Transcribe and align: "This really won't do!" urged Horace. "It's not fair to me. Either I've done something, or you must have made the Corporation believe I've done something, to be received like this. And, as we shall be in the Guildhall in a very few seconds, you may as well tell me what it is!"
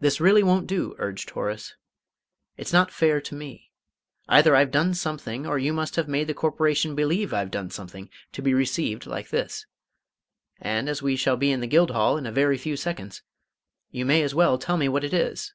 "This 0.00 0.20
really 0.20 0.42
won't 0.42 0.66
do!" 0.66 0.96
urged 0.98 1.30
Horace. 1.30 1.76
"It's 2.56 2.72
not 2.72 2.90
fair 2.90 3.20
to 3.20 3.32
me. 3.36 3.70
Either 4.26 4.56
I've 4.56 4.72
done 4.72 4.92
something, 4.92 5.46
or 5.46 5.56
you 5.56 5.72
must 5.72 5.94
have 5.94 6.08
made 6.08 6.26
the 6.26 6.34
Corporation 6.34 6.96
believe 6.96 7.32
I've 7.32 7.52
done 7.52 7.70
something, 7.70 8.10
to 8.32 8.42
be 8.42 8.52
received 8.54 9.06
like 9.06 9.28
this. 9.28 9.64
And, 10.60 10.88
as 10.88 11.00
we 11.00 11.14
shall 11.14 11.36
be 11.36 11.52
in 11.52 11.60
the 11.60 11.68
Guildhall 11.68 12.16
in 12.16 12.26
a 12.26 12.32
very 12.32 12.58
few 12.58 12.76
seconds, 12.76 13.22
you 13.92 14.04
may 14.04 14.22
as 14.24 14.34
well 14.34 14.58
tell 14.58 14.76
me 14.76 14.88
what 14.88 15.04
it 15.04 15.14
is!" 15.14 15.54